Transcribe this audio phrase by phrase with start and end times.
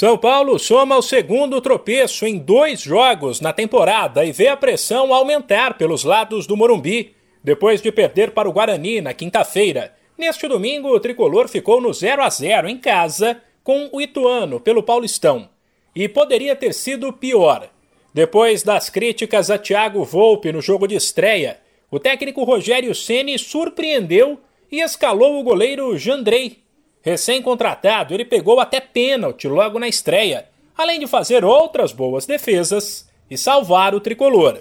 [0.00, 5.12] São Paulo soma o segundo tropeço em dois jogos na temporada e vê a pressão
[5.12, 9.94] aumentar pelos lados do Morumbi, depois de perder para o Guarani na quinta-feira.
[10.16, 14.82] Neste domingo, o tricolor ficou no 0 a 0 em casa com o Ituano pelo
[14.82, 15.50] Paulistão.
[15.94, 17.68] E poderia ter sido pior.
[18.14, 21.60] Depois das críticas a Thiago Volpe no jogo de estreia,
[21.90, 24.40] o técnico Rogério Ceni surpreendeu
[24.72, 26.62] e escalou o goleiro Jandrei
[27.02, 30.46] Recém-contratado, ele pegou até pênalti logo na estreia,
[30.76, 34.58] além de fazer outras boas defesas e salvar o tricolor.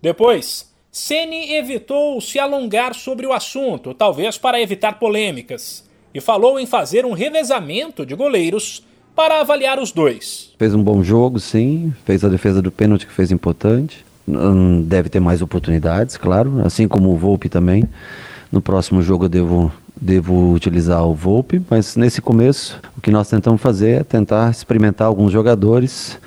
[0.00, 6.66] Depois, Ceni evitou se alongar sobre o assunto, talvez para evitar polêmicas, e falou em
[6.66, 8.84] fazer um revezamento de goleiros
[9.14, 10.54] para avaliar os dois.
[10.58, 14.04] Fez um bom jogo, sim, fez a defesa do pênalti que fez importante.
[14.84, 17.84] Deve ter mais oportunidades, claro, assim como o Volpe também.
[18.52, 23.28] No próximo jogo eu devo devo utilizar o Volpe, mas nesse começo o que nós
[23.28, 26.18] tentamos fazer é tentar experimentar alguns jogadores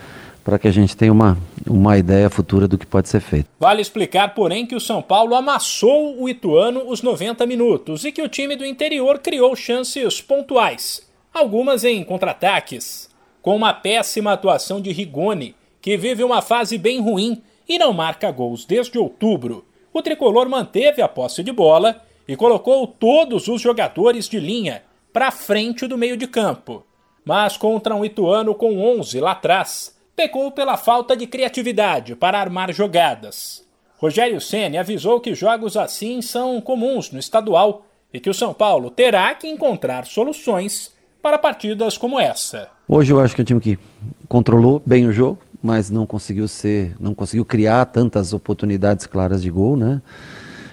[0.43, 3.47] para que a gente tenha uma, uma ideia futura do que pode ser feito.
[3.59, 8.21] Vale explicar, porém, que o São Paulo amassou o Ituano os 90 minutos e que
[8.21, 13.09] o time do interior criou chances pontuais, algumas em contra-ataques,
[13.41, 18.31] com uma péssima atuação de Rigoni, que vive uma fase bem ruim e não marca
[18.31, 19.65] gols desde outubro.
[19.93, 25.31] O tricolor manteve a posse de bola e colocou todos os jogadores de linha para
[25.31, 26.85] frente do meio de campo.
[27.23, 32.73] Mas contra um Ituano com 11 lá atrás, pecou pela falta de criatividade para armar
[32.73, 33.65] jogadas.
[33.97, 38.89] Rogério Ceni avisou que jogos assim são comuns no estadual e que o São Paulo
[38.89, 40.91] terá que encontrar soluções
[41.21, 42.69] para partidas como essa.
[42.87, 43.79] Hoje eu acho que é um time que
[44.27, 49.51] controlou bem o jogo, mas não conseguiu ser, não conseguiu criar tantas oportunidades claras de
[49.51, 50.01] gol, né?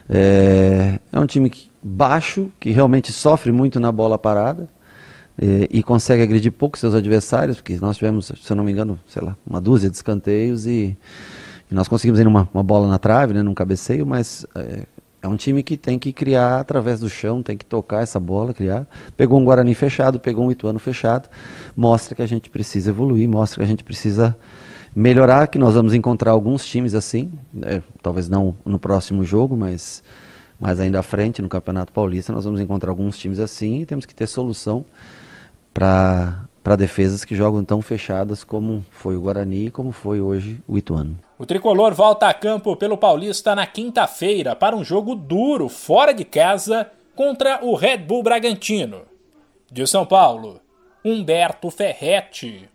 [0.09, 4.69] É, é um time baixo, que realmente sofre muito na bola parada
[5.41, 8.99] é, e consegue agredir pouco seus adversários, porque nós tivemos, se eu não me engano,
[9.07, 10.97] sei lá, uma dúzia de escanteios e,
[11.71, 14.87] e nós conseguimos ir uma, uma bola na trave, né, num cabeceio, mas é,
[15.23, 18.55] é um time que tem que criar através do chão, tem que tocar essa bola,
[18.55, 18.87] criar.
[19.17, 21.29] Pegou um Guarani fechado, pegou um Ituano fechado,
[21.77, 24.37] mostra que a gente precisa evoluir, mostra que a gente precisa
[24.99, 27.81] melhorar, que nós vamos encontrar alguns times assim, né?
[28.03, 30.03] talvez não no próximo jogo, mas,
[30.59, 34.05] mas ainda à frente no Campeonato Paulista nós vamos encontrar alguns times assim e temos
[34.05, 34.85] que ter solução
[35.73, 40.77] para defesas que jogam tão fechadas como foi o Guarani e como foi hoje o
[40.77, 41.17] Ituano.
[41.39, 46.25] O tricolor volta a campo pelo Paulista na quinta-feira para um jogo duro fora de
[46.25, 49.03] casa contra o Red Bull Bragantino.
[49.71, 50.61] De São Paulo,
[51.05, 52.67] Humberto Ferretti.